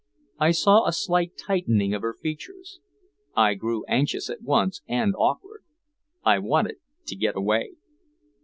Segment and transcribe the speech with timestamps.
[0.39, 2.79] I saw a slight tightening of her features.
[3.35, 5.63] I grew anxious at once and awkward.
[6.23, 7.73] I wanted to get away.